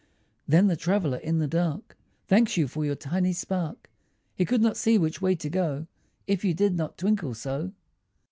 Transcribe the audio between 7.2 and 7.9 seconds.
so.